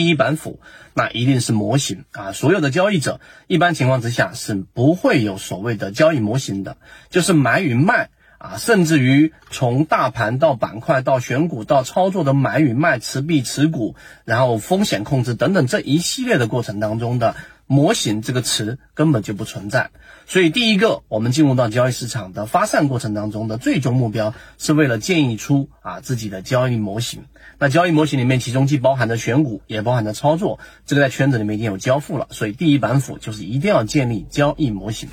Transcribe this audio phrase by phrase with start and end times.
[0.00, 0.60] 第一板斧，
[0.94, 2.32] 那一定是模型啊！
[2.32, 6.78] 所有的交易者一般情况之下是不会有所谓的交易模型的，
[7.10, 8.08] 就是买与卖
[8.38, 13.94] 啊，甚至于从大盘到板块到选股到操作的买与卖、持币持股，
[14.24, 17.36] 然后风险控制等等这一系列的过程当中的。
[17.70, 19.92] 模型这个词根本就不存在，
[20.26, 27.26] 所以第一个，我们进入到交易市场的发散过程当中的最终目标，是为了建议出啊自己的交易模型。
[27.60, 32.26] 那交易模型里面，其中既包含着选股，也包含着操作，这个在圈子里面已经有交付了。
[32.32, 35.08] 所以第一板斧就是一定要建立交易模型。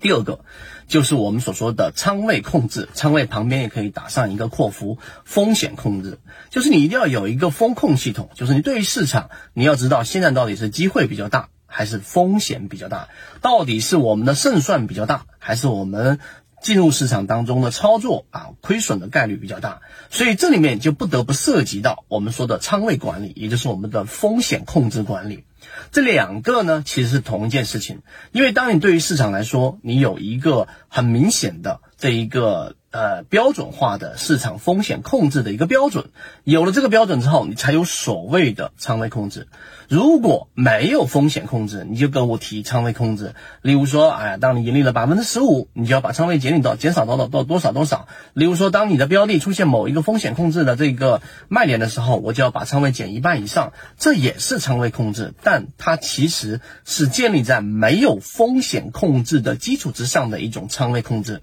[0.00, 0.40] 第二个，
[0.88, 11.48] 就是我们所说的仓位控制，仓位旁边也可以打上一个括弧，风险控制，就是你一定要有一个风控系统，就是你对于市场，你要知道现在到底是机会比较大。
[11.70, 13.08] 还是风险比较大，
[13.40, 16.18] 到底是我们的胜算比较大，还是我们
[16.60, 19.80] 进入市场当中的操作啊亏损的概率比较大？
[20.10, 25.44] 所以这里面就不得不涉及到我们说的仓位管理，也就是我们的风险控制管理。
[25.92, 32.74] 这两个呢其实是同一件事情，因为当你对于市场来说，你有一个很明显的这一个。
[32.92, 36.10] 呃，标准化的市场风险控制的一个标准，
[36.42, 39.46] 有了这个标准之后，你才有所谓的仓位控制。
[39.88, 43.34] 如果没有风险控制，你就跟我提仓位控制。
[43.62, 48.08] 例如说，哎，当你盈利了百分之十五，你就要把仓位减领到减少到到到多少多少。
[48.34, 61.40] 例如说，当你的标的出现某一个风险控制的这个卖点的时候，我就要把仓位减一半以上，这也是仓位控制，但它其实是建立在没有风险控制的基础之上的一种仓位控制。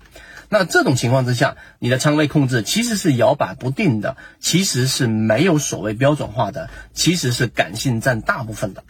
[0.49, 1.36] 那这种情况之下，
[1.79, 8.83] 你的仓位控制其实是摇摆不定的，其实是没有所谓标准化的，其实是感性占大部分的。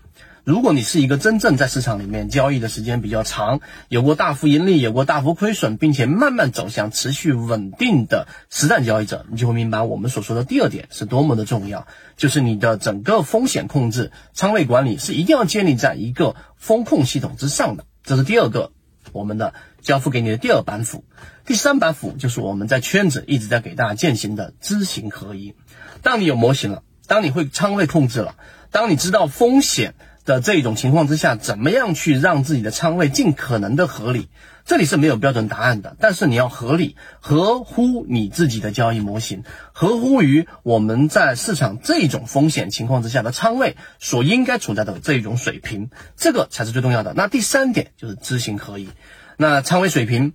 [0.44, 17.84] 如果你是一个真正在市场里面交易的时间比较长，有过大幅盈利，有过大幅亏损，并且慢慢走向持续稳定的实战交易者，你就会明白我们所说的第二点是多么的重要，就是你的整个风险控制、仓位管理是一定要建立在一个风控系统之上的。
[18.06, 18.72] 这是第二个。
[19.12, 21.04] 我们的交付给你的第二板斧，
[21.46, 25.56] 第三板斧就是我们在圈子一直在给大家践行的知行合一。
[26.02, 28.36] 当你有模型了，当你会仓位控制了，
[28.72, 29.96] 当你知道风险
[30.27, 34.27] 的这种情况之下，怎么样去让自己的仓位尽可能的合理？
[34.65, 47.14] 这里是没有标准答案的，但是你要合理，合乎你自己的交易模型，合乎于我们在市场这种风险情况之下的仓位所应该处在的这种水平，这个才是最重要的。
[47.16, 48.89] 那第三点就是知行合一，
[49.37, 50.33] 那仓位水平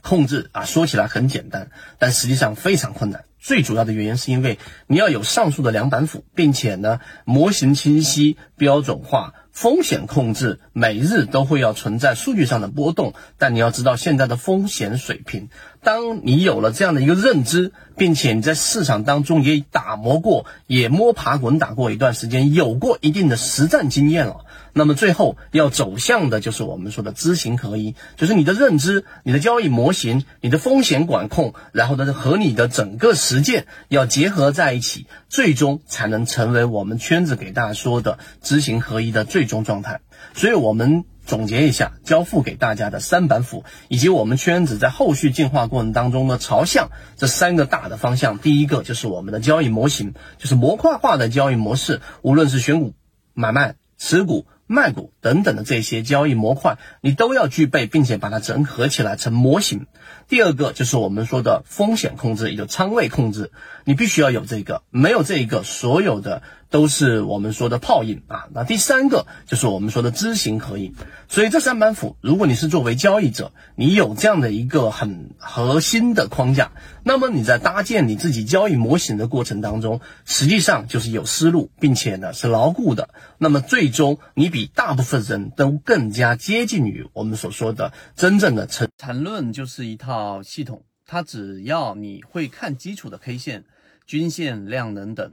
[0.00, 3.24] 控制啊，说起来很简单，但实际上非常困难。
[3.38, 9.34] 最主要的原因是因为你要有上述的两板斧，并且呢，模型清晰、标准化。
[9.58, 15.48] 风险控制每日都会要存在数据上的波动，但你要知道现在的风险水平。
[15.82, 24.44] 当你有了这样的一个认知，并且你在市场当中也打磨过，也摸爬滚打过一段时间，有过一定的实战经验了。
[24.74, 40.00] 那么最后要走向的就是我们说的知行合一，就是你的认知、你的交易模型、你的风险管控，然后呢和你的整个实践要结合在一起，最终才能成为我们圈子给大家说的知行合一的最终状态。
[40.34, 48.38] 所以，我们总结一下交付给大家的三板斧，以及我们圈子在后续进化过程当中的朝向这三个大的方向。
[48.38, 52.94] 第一个就是我们的交易模型，就是模块化的交易模式，无论是选股、
[53.34, 54.46] 买卖、持股。
[54.70, 59.86] 卖股等等的这些交易模块，你都要具备，并且把它整合起来成模型。
[60.28, 63.50] 第二个就是我们说的风险控制，也就仓位控制，
[63.86, 68.48] 你必须要有这个，没有这一个，所有的都是我们说的泡影啊。
[68.52, 70.94] 那第三个就是我们说的知行合一。
[71.28, 76.72] 所以这三板斧，如果你是作为交易者，你有这样的一个很核心的框架，
[77.04, 83.10] 那么你在搭建你自己交易模型的过程当中，实际上就是有思路，并且呢是牢固的。
[83.38, 90.42] 那么最终你比大部分人都更加接近于我们所说的真正的成缠论，就是一套。
[90.42, 93.64] 系统，它只要你会看基础的 K 线、
[94.06, 95.32] 均线、量能等，